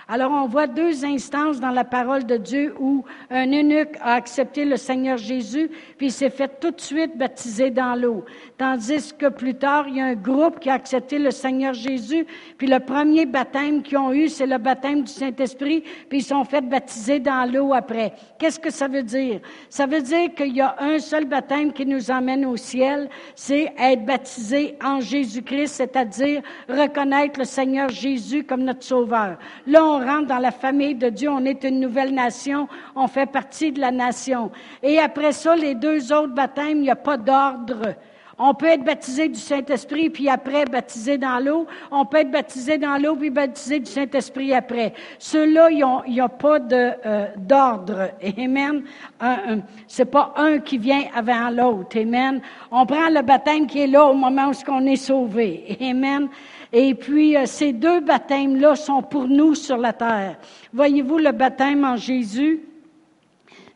[0.08, 4.64] Alors on voit deux instances dans la parole de Dieu où un eunuque a accepté
[4.64, 8.24] le Seigneur Jésus, puis il s'est fait tout de suite baptiser dans l'eau.
[8.60, 12.28] Tandis que plus tard, il y a un groupe qui a accepté le Seigneur Jésus,
[12.60, 16.44] puis le premier baptême qu'ils ont eu, c'est le baptême du Saint-Esprit, puis ils sont
[16.44, 18.14] fait baptiser dans l'eau après.
[18.38, 19.40] Qu'est-ce que ça veut dire?
[19.70, 23.74] Ça veut dire qu'il y a un seul baptême qui nous emmène au ciel, c'est
[23.80, 29.40] être baptisé en Jésus-Christ, c'est-à-dire reconnaître le Seigneur Jésus comme notre Sauveur.
[30.00, 33.80] Rentre dans la famille de Dieu, on est une nouvelle nation, on fait partie de
[33.80, 34.52] la nation.
[34.84, 37.96] Et après ça, les deux autres baptêmes, il n'y a pas d'ordre.
[38.38, 41.68] On peut être baptisé du Saint-Esprit, puis après baptisé dans l'eau.
[41.90, 44.94] On peut être baptisé dans l'eau, puis baptisé du Saint-Esprit après.
[45.20, 48.12] Ceux-là, il n'y a, pas euh, d'ordre.
[48.38, 48.84] Amen.
[49.88, 51.98] C'est pas un qui vient avant l'autre.
[51.98, 52.42] Amen.
[52.72, 55.78] On prend le baptême qui est là au moment où on est sauvé.
[55.80, 56.28] Amen.
[56.78, 60.38] Et puis, euh, ces deux baptêmes-là sont pour nous sur la terre.
[60.74, 62.64] Voyez-vous, le baptême en Jésus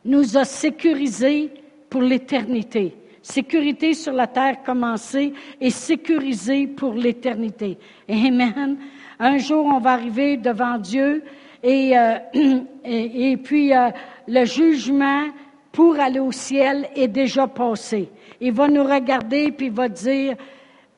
[0.04, 1.48] nous a sécurisés
[1.88, 2.94] pour l'éternité.
[3.22, 5.32] Sécurité sur la terre commencée
[5.62, 7.78] et sécurisée pour l'éternité.
[8.06, 8.76] Amen.
[9.18, 11.24] Un jour, on va arriver devant Dieu
[11.62, 12.18] et, euh,
[12.84, 13.88] et, puis euh,
[14.28, 15.24] le jugement
[15.72, 18.10] pour aller au ciel est déjà passé.
[18.42, 20.36] Il va nous regarder puis il va dire,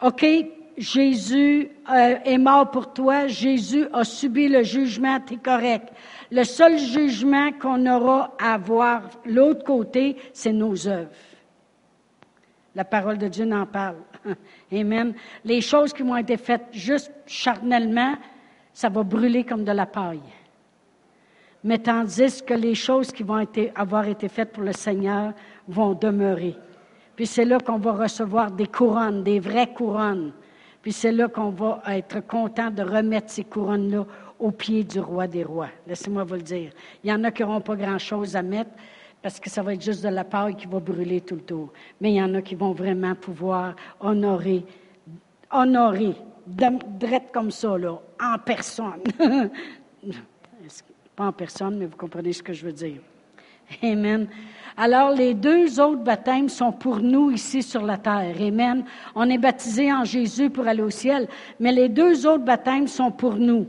[0.03, 0.27] OK,
[0.83, 5.93] Jésus euh, est mort pour toi, Jésus a subi le jugement, tu correct.
[6.33, 11.11] Le seul jugement qu'on aura à voir l'autre côté, c'est nos œuvres.
[12.75, 13.99] La parole de Dieu n'en parle.
[14.73, 15.15] Amen.
[15.45, 18.17] Les choses qui m'ont été faites juste charnellement,
[18.73, 20.19] ça va brûler comme de la paille.
[21.63, 25.33] Mais tandis que les choses qui vont avoir été faites pour le Seigneur
[25.69, 26.57] vont demeurer.
[27.15, 30.33] Puis c'est là qu'on va recevoir des couronnes, des vraies couronnes.
[30.83, 34.05] Puis c'est là qu'on va être content de remettre ces couronnes-là
[34.39, 35.69] au pied du roi des rois.
[35.87, 36.73] Laissez-moi vous le dire.
[37.05, 38.71] Il y en a qui n'auront pas grand-chose à mettre
[39.23, 41.73] parce que ça va être juste de la paille qui va brûler tout le tour.
[42.01, 44.65] Mais il y en a qui vont vraiment pouvoir honorer,
[45.53, 46.17] honorer,
[46.47, 49.03] drette comme ça, là, en personne.
[51.15, 53.01] Pas en personne, mais vous comprenez ce que je veux dire.
[53.83, 54.29] Amen.
[54.77, 58.35] Alors, les deux autres baptêmes sont pour nous ici sur la terre.
[58.41, 58.85] Amen.
[59.15, 61.29] On est baptisé en Jésus pour aller au ciel,
[61.61, 63.67] mais les deux autres baptêmes sont pour nous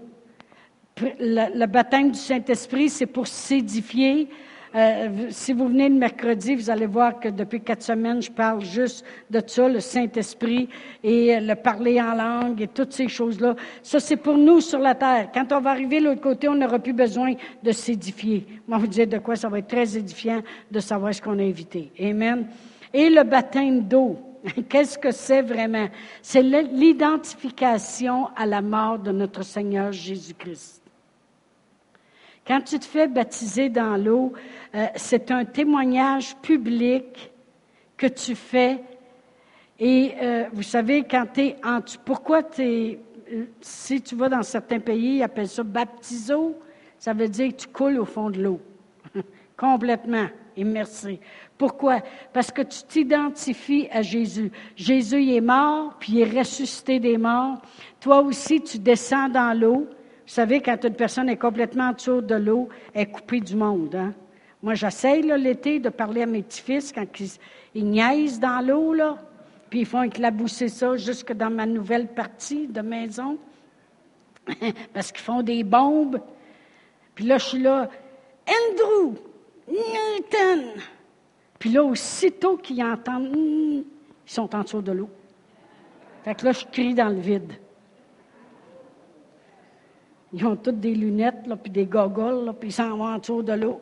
[1.01, 4.29] le, baptême du Saint-Esprit, c'est pour s'édifier.
[4.75, 8.61] Euh, si vous venez le mercredi, vous allez voir que depuis quatre semaines, je parle
[8.65, 10.67] juste de ça, le Saint-Esprit
[11.03, 13.55] et le parler en langue et toutes ces choses-là.
[13.83, 15.29] Ça, c'est pour nous sur la terre.
[15.31, 18.47] Quand on va arriver de l'autre côté, on n'aura plus besoin de s'édifier.
[18.67, 21.43] Moi, vous dire de quoi ça va être très édifiant de savoir ce qu'on a
[21.43, 21.91] évité.
[21.99, 22.47] Amen.
[22.91, 24.17] Et le baptême d'eau.
[24.69, 25.87] Qu'est-ce que c'est vraiment?
[26.21, 30.82] C'est l'identification à la mort de notre Seigneur Jésus-Christ.
[32.45, 34.33] Quand tu te fais baptiser dans l'eau,
[34.75, 37.31] euh, c'est un témoignage public
[37.95, 38.81] que tu fais.
[39.79, 41.79] Et euh, vous savez, quand tu es en...
[42.03, 42.99] Pourquoi tu es...
[43.61, 46.59] Si tu vas dans certains pays, ils appellent ça baptiso,
[46.99, 48.59] ça veut dire que tu coules au fond de l'eau.
[49.57, 50.27] Complètement.
[50.55, 51.19] Et merci.
[51.57, 52.01] Pourquoi?
[52.31, 54.51] Parce que tu t'identifies à Jésus.
[54.75, 57.61] Jésus il est mort, puis il est ressuscité des morts.
[58.01, 59.87] Toi aussi, tu descends dans l'eau.
[60.33, 63.55] Vous savez, quand une personne est complètement en dessous de l'eau, elle est coupée du
[63.55, 63.93] monde.
[63.93, 64.13] Hein?
[64.63, 67.05] Moi, j'essaye l'été de parler à mes petits-fils quand
[67.75, 69.19] ils, niaisent dans l'eau, là,
[69.69, 73.37] puis ils font éclabousser ça jusque dans ma nouvelle partie de maison,
[74.95, 76.19] parce qu'ils font des bombes.
[77.13, 77.87] Puis là, je suis là,
[78.47, 79.13] Andrew,
[79.67, 80.81] Newton.
[81.59, 83.85] Puis là, aussitôt qu'ils entendent, ils
[84.25, 85.11] sont en dessous de l'eau.
[86.23, 87.53] Fait que là, je crie dans le vide.
[90.33, 93.43] Ils ont toutes des lunettes, puis des goggles, là, puis ils s'en vont en dessous
[93.43, 93.81] de l'eau.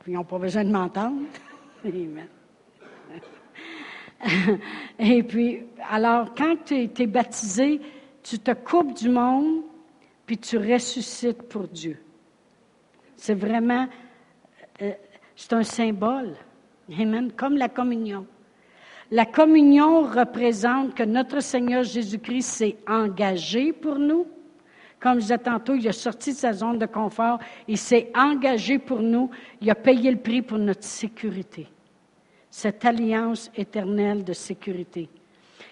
[0.00, 1.22] Puis ils n'ont pas besoin de m'entendre.
[1.84, 2.26] Amen.
[4.98, 7.80] Et puis, alors, quand tu es, baptisé,
[8.22, 9.62] tu te coupes du monde,
[10.26, 11.98] puis tu ressuscites pour Dieu.
[13.16, 13.88] C'est vraiment,
[14.82, 14.92] euh,
[15.34, 16.34] c'est un symbole.
[16.92, 17.32] Amen.
[17.32, 18.26] Comme la communion.
[19.10, 24.26] La communion représente que notre Seigneur Jésus-Christ s'est engagé pour nous
[25.00, 28.78] comme je disais tantôt, il a sorti de sa zone de confort, il s'est engagé
[28.78, 31.66] pour nous, il a payé le prix pour notre sécurité.
[32.50, 35.08] Cette alliance éternelle de sécurité.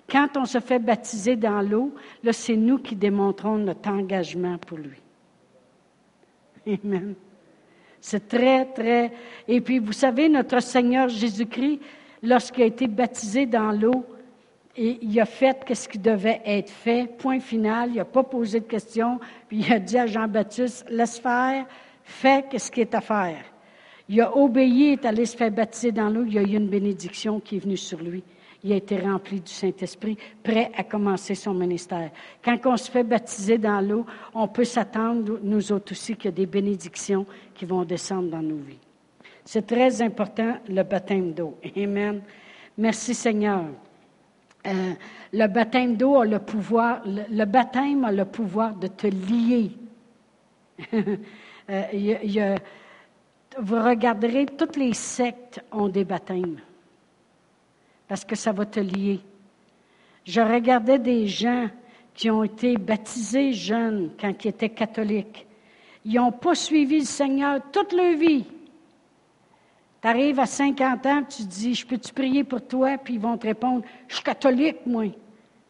[0.08, 4.78] Quand on se fait baptiser dans l'eau, là, c'est nous qui démontrons notre engagement pour
[4.78, 5.02] lui.
[6.66, 7.14] Amen.
[8.00, 9.12] C'est très, très.
[9.46, 11.80] Et puis, vous savez, notre Seigneur Jésus-Christ,
[12.22, 14.06] lorsqu'il a été baptisé dans l'eau,
[14.80, 17.90] et il a fait ce qui devait être fait, point final.
[17.90, 19.18] Il n'a pas posé de questions.
[19.48, 21.66] Puis il a dit à Jean-Baptiste, laisse faire,
[22.04, 23.44] fais ce qui est à faire.
[24.08, 26.22] Il a obéi, est allé se faire baptiser dans l'eau.
[26.24, 28.22] Il y a eu une bénédiction qui est venue sur lui.
[28.62, 32.10] Il a été rempli du Saint-Esprit, prêt à commencer son ministère.
[32.44, 36.28] Quand on se fait baptiser dans l'eau, on peut s'attendre, nous autres aussi, qu'il y
[36.28, 38.78] a des bénédictions qui vont descendre dans nos vies.
[39.44, 41.58] C'est très important, le baptême d'eau.
[41.76, 42.22] Amen.
[42.76, 43.64] Merci Seigneur.
[44.66, 44.92] Euh,
[45.32, 49.70] le baptême d'eau a le pouvoir, le, baptême a le pouvoir de te lier.
[51.70, 52.56] Euh,
[53.58, 56.58] vous regarderez, toutes les sectes ont des baptêmes.
[58.06, 59.20] Parce que ça va te lier.
[60.24, 61.68] Je regardais des gens
[62.14, 65.46] qui ont été baptisés jeunes quand ils étaient catholiques.
[66.06, 68.46] Ils n'ont pas suivi le Seigneur toute leur vie.
[70.08, 72.96] Tu arrives à 50 ans, tu dis, je peux-tu prier pour toi?
[72.96, 75.04] Puis ils vont te répondre, je suis catholique, moi.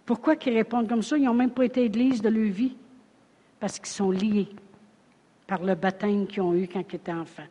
[0.06, 1.18] Pourquoi qu'ils répondent comme ça?
[1.18, 2.76] Ils n'ont même pas été église de leur vie.
[3.58, 4.48] Parce qu'ils sont liés
[5.48, 7.48] par le baptême qu'ils ont eu quand ils étaient enfants.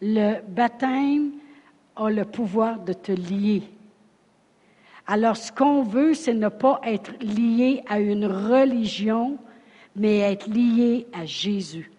[0.00, 1.32] Le baptême
[1.96, 3.62] a le pouvoir de te lier.
[5.06, 9.36] Alors, ce qu'on veut, c'est ne pas être lié à une religion,
[9.96, 11.90] mais être lié à Jésus.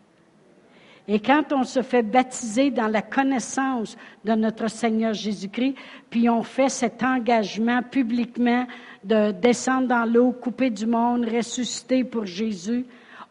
[1.08, 5.76] Et quand on se fait baptiser dans la connaissance de notre Seigneur Jésus-Christ,
[6.10, 8.65] puis on fait cet engagement publiquement
[9.04, 12.86] de descendre dans l'eau, couper du monde, ressusciter pour Jésus,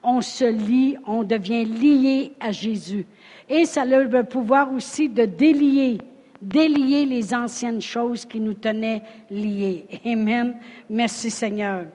[0.05, 3.07] on se lie, on devient lié à Jésus.
[3.49, 5.99] Et ça a le pouvoir aussi de délier,
[6.41, 9.87] délier les anciennes choses qui nous tenaient liés.
[10.07, 10.57] Amen.
[10.89, 11.87] Merci Seigneur.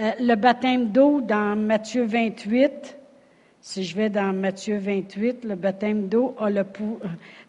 [0.00, 2.98] Euh, le baptême d'eau dans Matthieu 28,
[3.66, 6.36] si je vais dans Matthieu 28, le baptême d'eau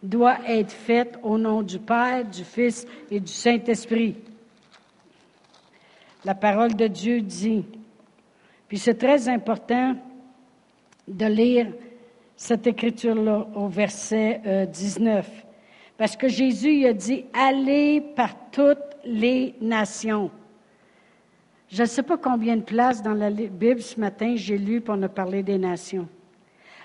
[0.02, 4.16] doit être fait au nom du Père, du Fils et du Saint-Esprit.
[6.24, 7.66] La parole de Dieu dit,
[8.66, 9.94] puis c'est très important
[11.06, 11.66] de lire
[12.34, 14.40] cette écriture-là au verset
[14.72, 15.46] 19, euh,
[15.98, 20.30] parce que Jésus a dit, allez par toutes les nations.
[21.68, 24.96] Je ne sais pas combien de places dans la Bible ce matin j'ai lu pour
[24.96, 26.08] nous parler des nations.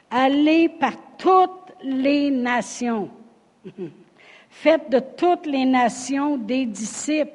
[0.10, 3.10] Allez par toutes les nations.
[4.50, 7.32] Faites de toutes les nations des disciples,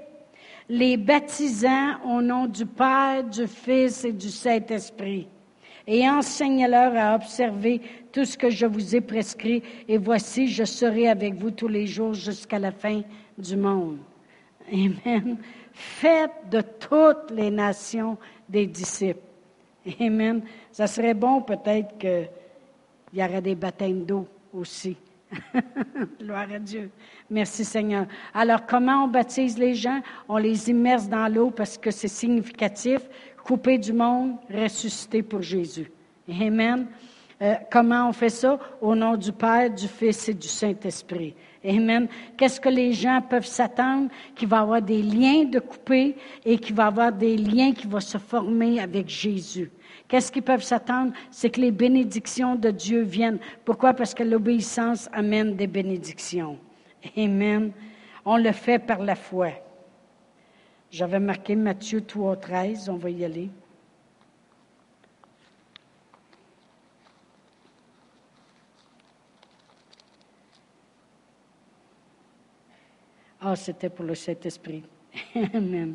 [0.68, 5.26] les baptisant au nom du Père, du Fils et du Saint-Esprit.
[5.86, 7.80] Et enseignez-leur à observer
[8.12, 9.62] tout ce que je vous ai prescrit.
[9.88, 13.02] Et voici, je serai avec vous tous les jours jusqu'à la fin
[13.38, 13.98] du monde.
[14.70, 15.38] Amen.
[15.76, 18.16] Faites de toutes les nations
[18.48, 19.20] des disciples.
[20.00, 20.42] Amen.
[20.72, 22.30] Ça serait bon peut-être qu'il
[23.12, 24.96] y aurait des baptêmes d'eau aussi.
[26.18, 26.90] Gloire à Dieu.
[27.28, 28.06] Merci Seigneur.
[28.32, 30.00] Alors, comment on baptise les gens?
[30.30, 33.02] On les immerse dans l'eau parce que c'est significatif.
[33.44, 35.90] Couper du monde, ressusciter pour Jésus.
[36.26, 36.86] Amen.
[37.42, 38.58] Euh, comment on fait ça?
[38.80, 41.34] Au nom du Père, du Fils et du Saint-Esprit.
[41.64, 42.08] Amen.
[42.36, 44.08] Qu'est-ce que les gens peuvent s'attendre?
[44.34, 47.72] Qu'il va y avoir des liens de couper et qu'il va y avoir des liens
[47.72, 49.70] qui vont se former avec Jésus.
[50.08, 51.12] Qu'est-ce qu'ils peuvent s'attendre?
[51.30, 53.38] C'est que les bénédictions de Dieu viennent.
[53.64, 53.92] Pourquoi?
[53.92, 56.58] Parce que l'obéissance amène des bénédictions.
[57.16, 57.72] Amen.
[58.24, 59.48] On le fait par la foi.
[60.90, 62.88] J'avais marqué Matthieu 3, 13.
[62.88, 63.50] On va y aller.
[73.48, 74.82] Ah, c'était pour le Saint-Esprit.
[75.54, 75.94] Amen.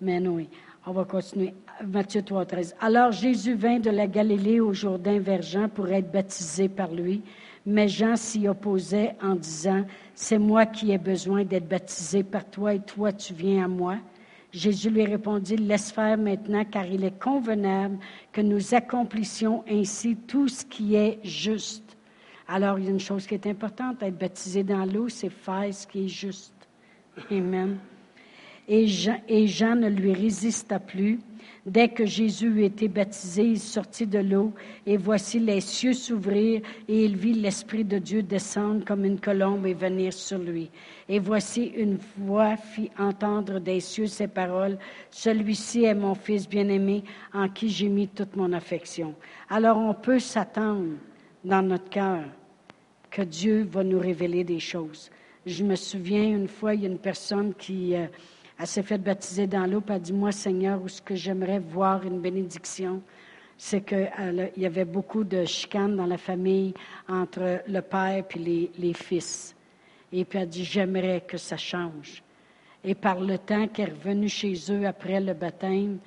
[0.00, 0.48] Mais oui.
[0.86, 1.52] On va continuer.
[1.86, 2.76] Matthieu 3, 13.
[2.80, 7.20] Alors Jésus vint de la Galilée au Jourdain vers Jean pour être baptisé par lui.
[7.66, 12.72] Mais Jean s'y opposait en disant, C'est moi qui ai besoin d'être baptisé par toi
[12.72, 13.96] et toi tu viens à moi.
[14.50, 17.98] Jésus lui répondit, Laisse faire maintenant, car il est convenable
[18.32, 21.87] que nous accomplissions ainsi tout ce qui est juste.
[22.50, 25.72] Alors, il y a une chose qui est importante, être baptisé dans l'eau, c'est faire
[25.72, 26.54] ce qui est juste.
[27.30, 27.76] Amen.
[28.66, 31.18] Et Jean, et Jean ne lui résista plus.
[31.66, 34.54] Dès que Jésus eut été baptisé, il sortit de l'eau,
[34.86, 39.66] et voici les cieux s'ouvrir, et il vit l'Esprit de Dieu descendre comme une colombe
[39.66, 40.70] et venir sur lui.
[41.06, 44.78] Et voici une voix fit entendre des cieux ces paroles,
[45.10, 49.14] Celui-ci est mon Fils bien-aimé, en qui j'ai mis toute mon affection.
[49.50, 50.94] Alors on peut s'attendre
[51.44, 52.24] dans notre cœur
[53.10, 55.10] que Dieu va nous révéler des choses.
[55.46, 58.06] Je me souviens une fois, il y a une personne qui euh,
[58.64, 62.04] s'est fait baptiser dans l'eau, puis a dit, moi Seigneur, où ce que j'aimerais voir
[62.04, 63.00] une bénédiction,
[63.56, 66.74] c'est qu'il y avait beaucoup de chicanes dans la famille
[67.08, 69.54] entre le père et les, les fils.
[70.12, 72.22] Et puis elle a dit, j'aimerais que ça change.
[72.84, 75.98] Et par le temps qu'elle est revenue chez eux après le baptême,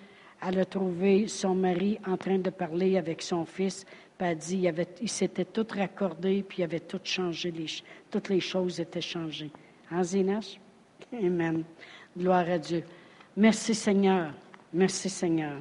[0.42, 3.86] elle a trouvé son mari en train de parler avec son fils,
[4.26, 7.66] a dit, il, avait, il s'était tout raccordé, puis il avait tout changé, les,
[8.10, 9.52] toutes les choses étaient changées.
[9.92, 10.02] Hein?
[11.14, 11.64] Amen.
[12.18, 12.84] Gloire à Dieu.
[13.36, 14.32] Merci Seigneur.
[14.74, 15.58] Merci Seigneur.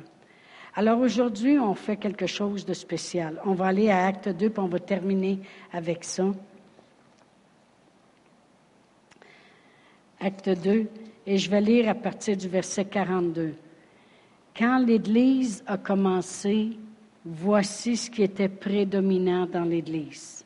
[0.74, 3.40] Alors aujourd'hui, on fait quelque chose de spécial.
[3.44, 5.40] On va aller à Acte 2, puis on va terminer
[5.72, 6.26] avec ça.
[10.20, 10.86] Acte 2,
[11.26, 13.54] et je vais lire à partir du verset 42.
[14.56, 16.76] Quand l'Église a commencé
[17.32, 20.44] Voici ce qui était prédominant dans l'Église.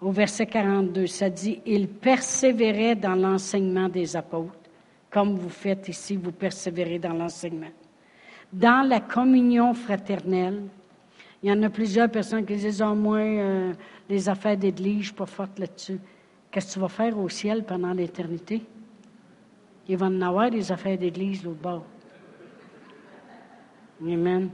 [0.00, 4.70] au verset 42, ça dit, il persévérait dans l'enseignement des apôtres,
[5.10, 7.72] comme vous faites ici, vous persévérez dans l'enseignement.
[8.52, 10.62] Dans la communion fraternelle,
[11.42, 13.72] il y en a plusieurs personnes qui disent, au oh, moins, euh,
[14.08, 15.98] les affaires d'église, je suis pas forte là-dessus.
[16.52, 18.62] Qu'est-ce que tu vas faire au ciel pendant l'éternité?
[19.88, 21.84] Il va en avoir des affaires d'église l'autre bord.
[24.00, 24.50] Amen.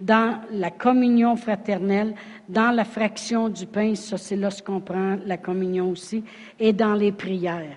[0.00, 2.14] Dans la communion fraternelle,
[2.48, 6.24] dans la fraction du pain, ça c'est lorsqu'on prend la communion aussi,
[6.58, 7.76] et dans les prières.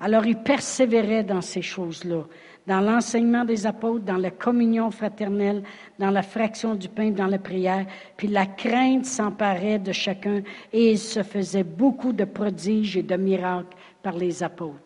[0.00, 2.24] Alors il persévérait dans ces choses-là,
[2.66, 5.62] dans l'enseignement des apôtres, dans la communion fraternelle,
[5.98, 7.84] dans la fraction du pain, dans la prière,
[8.16, 10.42] puis la crainte s'emparait de chacun
[10.72, 14.78] et il se faisait beaucoup de prodiges et de miracles par les apôtres.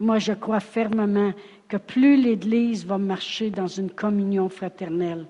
[0.00, 1.32] Moi, je crois fermement
[1.66, 5.26] que plus l'Église va marcher dans une communion fraternelle,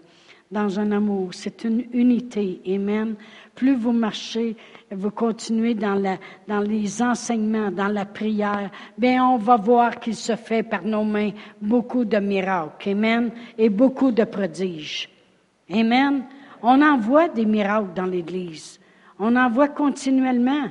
[0.50, 2.60] dans un amour, c'est une unité.
[2.66, 3.16] Amen.
[3.54, 4.56] Plus vous marchez,
[4.90, 10.14] vous continuez dans, la, dans les enseignements, dans la prière, bien, on va voir qu'il
[10.14, 12.90] se fait par nos mains beaucoup de miracles.
[12.90, 13.30] Amen.
[13.58, 15.08] Et beaucoup de prodiges.
[15.70, 16.24] Amen.
[16.62, 18.80] On en voit des miracles dans l'Église.
[19.18, 20.68] On en voit continuellement.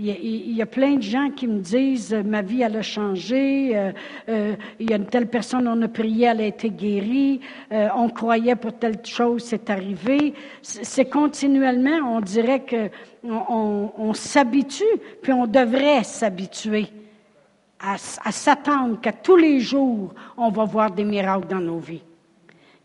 [0.00, 3.76] Il y, a, plein de gens qui me disent euh, ma vie elle a changé,
[3.76, 3.90] euh,
[4.28, 7.40] euh, il y a une telle personne on a prié, elle a été guérie,
[7.72, 10.34] on croyait pour telle chose, c'est arrivé.
[10.62, 12.90] C'est continuellement, on dirait que
[13.24, 14.84] on, s'habitue,
[15.20, 16.86] puis on devrait s'habituer
[17.80, 22.02] à s'attendre qu'à tous les jours on va voir des miracles dans nos vies.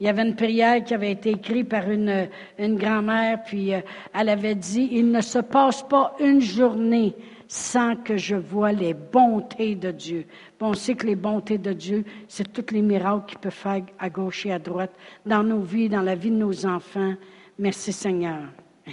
[0.04, 2.28] Il y avait une prière qui avait été écrite par une,
[2.60, 3.80] une grand-mère, puis euh,
[4.14, 7.16] elle avait dit, il ne se passe pas une journée
[7.48, 10.26] sans que je vois les bontés de Dieu.
[10.60, 14.10] on sait que les bontés de Dieu, c'est tous les miracles qu'il peut faire à
[14.10, 14.92] gauche et à droite
[15.26, 17.14] dans nos vies, dans la vie de nos enfants.
[17.58, 18.42] Merci Seigneur.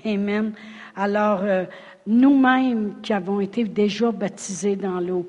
[0.05, 0.53] Amen.
[0.95, 1.65] Alors, euh,
[2.07, 5.27] nous-mêmes qui avons été déjà baptisés dans l'eau,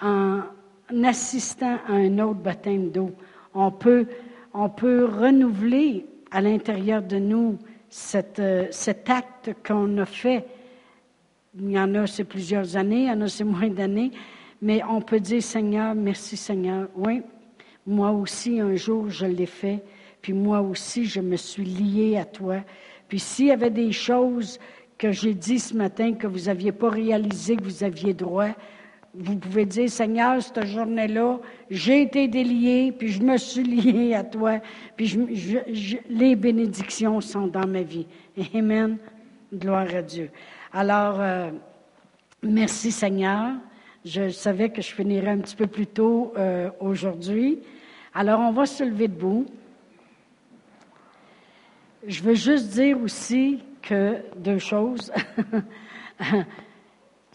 [0.00, 0.40] en
[1.04, 3.12] assistant à un autre baptême d'eau,
[3.54, 4.06] on peut
[4.58, 7.58] on peut renouveler à l'intérieur de nous
[8.40, 10.44] euh, cet acte qu'on a fait.
[11.56, 14.10] Il y en a, c'est plusieurs années, il y en a, c'est moins d'années,
[14.60, 16.88] mais on peut dire, Seigneur, merci Seigneur.
[16.96, 17.22] Oui,
[17.86, 19.80] moi aussi, un jour, je l'ai fait,
[20.20, 22.56] puis moi aussi, je me suis lié à toi.
[23.08, 24.58] Puis s'il y avait des choses
[24.98, 28.48] que j'ai dit ce matin que vous n'aviez pas réalisé, que vous aviez droit,
[29.20, 31.40] vous pouvez dire, Seigneur, cette journée-là,
[31.70, 34.60] j'ai été délié, puis je me suis lié à toi,
[34.96, 35.36] puis
[36.08, 38.06] les bénédictions sont dans ma vie.
[38.54, 38.96] Amen.
[39.52, 40.30] Gloire à Dieu.
[40.72, 41.50] Alors, euh,
[42.42, 43.54] merci Seigneur.
[44.04, 47.58] Je savais que je finirais un petit peu plus tôt euh, aujourd'hui.
[48.14, 49.46] Alors, on va se lever debout.
[52.06, 55.12] Je veux juste dire aussi que deux choses.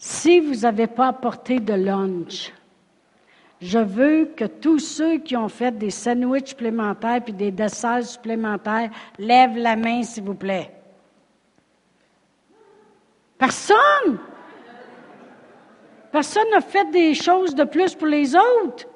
[0.06, 2.52] Si vous n'avez pas apporté de lunch,
[3.62, 8.90] je veux que tous ceux qui ont fait des sandwichs supplémentaires puis des desserts supplémentaires
[9.18, 10.70] lèvent la main, s'il vous plaît.
[13.38, 14.18] Personne!
[16.12, 18.86] Personne n'a fait des choses de plus pour les autres.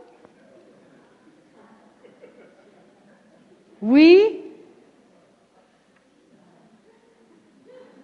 [3.81, 4.43] Oui?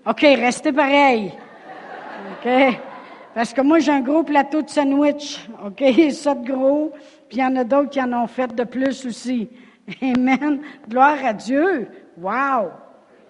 [0.06, 1.34] OK, restez pareil.
[2.32, 2.80] OK?
[3.34, 5.78] Parce que moi, j'ai un gros plateau de sandwich, OK?
[5.80, 6.92] De gros.
[7.28, 9.48] Puis il y en a d'autres qui en ont fait de plus aussi.
[10.02, 10.60] Amen.
[10.88, 11.88] Gloire à Dieu.
[12.16, 12.70] Wow!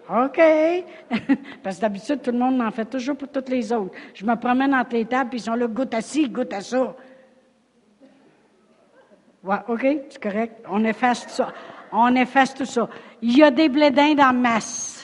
[0.09, 0.39] OK.
[1.63, 3.95] Parce que d'habitude, tout le monde en fait toujours pour toutes les autres.
[4.13, 6.61] Je me promène entre les tables, puis ils sont là, goûte à ci, goûte à
[6.61, 6.95] ça.
[9.43, 10.65] Ouais, OK, c'est correct.
[10.71, 11.53] On efface tout ça.
[11.93, 12.89] On efface tout ça.
[13.23, 15.04] Il y a des blédins dans masse.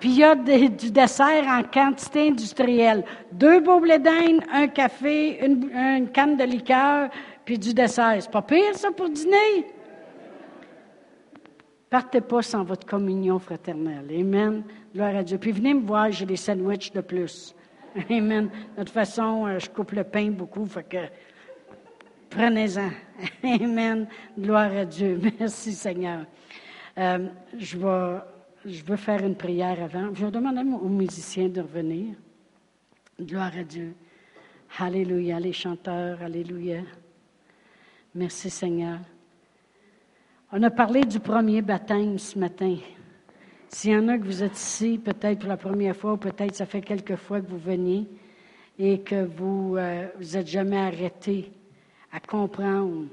[0.00, 3.04] Puis il y a du dessert en quantité industrielle.
[3.32, 3.98] Deux beaux blé
[4.52, 7.10] un café, une, canne de liqueur,
[7.44, 8.16] puis du dessert.
[8.20, 9.66] C'est pas pire, ça, pour dîner?
[11.90, 14.06] Partez pas sans votre communion fraternelle.
[14.20, 14.62] Amen.
[14.94, 15.38] Gloire à Dieu.
[15.38, 17.54] Puis venez me voir, j'ai des sandwichs de plus.
[18.10, 18.50] Amen.
[18.76, 20.98] De toute façon, euh, je coupe le pain beaucoup, fait que
[22.30, 22.90] prenez-en.
[23.42, 24.06] Amen.
[24.38, 25.18] Gloire à Dieu.
[25.40, 26.26] Merci Seigneur.
[26.98, 28.20] Euh, je vais
[28.68, 30.14] je veux faire une prière avant.
[30.14, 32.14] Je vais demander aux musiciens de revenir.
[33.20, 33.94] Gloire à Dieu.
[34.78, 36.82] Alléluia, les chanteurs, Alléluia.
[38.14, 38.98] Merci Seigneur.
[40.52, 42.76] On a parlé du premier baptême ce matin.
[43.68, 46.54] S'il y en a que vous êtes ici, peut-être pour la première fois, ou peut-être
[46.54, 48.06] ça fait quelques fois que vous veniez
[48.78, 51.50] et que vous euh, vous êtes jamais arrêté
[52.12, 53.06] à comprendre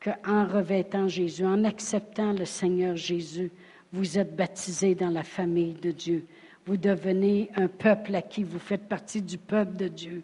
[0.00, 3.50] qu'en revêtant Jésus, en acceptant le Seigneur Jésus,
[3.92, 6.26] vous êtes baptisé dans la famille de Dieu.
[6.66, 10.22] vous devenez un peuple à qui vous faites partie du peuple de Dieu,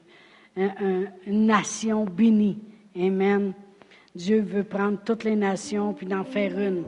[0.57, 2.59] une nation bénie.
[2.97, 3.55] Amen.
[4.15, 6.85] Dieu veut prendre toutes les nations puis d'en faire une.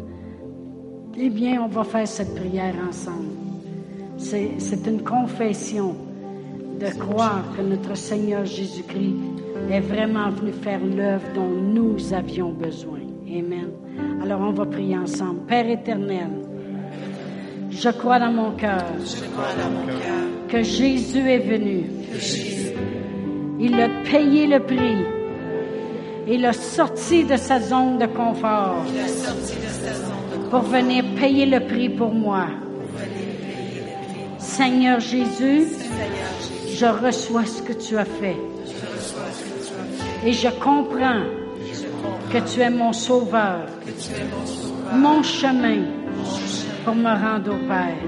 [1.18, 3.32] Eh bien, on va faire cette prière ensemble.
[4.18, 5.96] C'est une confession
[6.78, 9.16] de croire que notre Seigneur Jésus-Christ
[9.70, 13.00] est vraiment venu faire l'œuvre dont nous avions besoin.
[13.26, 13.70] Amen.
[14.22, 15.40] Alors on va prier ensemble.
[15.46, 16.28] Père éternel,
[17.78, 18.84] je crois dans mon cœur
[20.48, 21.84] que Jésus est venu.
[23.60, 25.04] Il a payé le prix.
[26.28, 28.84] Il a sorti de sa zone de confort
[30.50, 32.46] pour venir payer le prix pour moi.
[34.38, 35.66] Seigneur Jésus,
[36.74, 38.36] je reçois ce que tu as fait.
[40.24, 41.22] Et je comprends
[42.32, 43.66] que tu es mon sauveur,
[44.92, 46.05] mon chemin
[46.86, 47.98] pour me rendre au Père.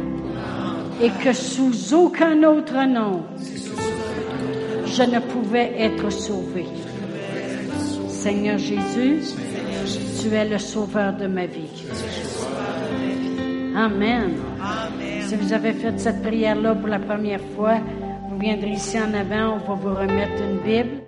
[1.03, 3.24] Et que sous aucun autre nom,
[4.87, 6.66] je ne pouvais être sauvé.
[8.09, 9.35] Seigneur Jésus,
[10.20, 11.85] tu es le sauveur de ma vie.
[13.76, 14.37] Amen.
[15.22, 17.79] Si vous avez fait cette prière-là pour la première fois,
[18.31, 21.03] vous viendrez ici en avant, on va vous remettre une Bible.